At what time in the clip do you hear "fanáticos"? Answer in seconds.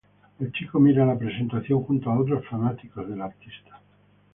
2.47-3.07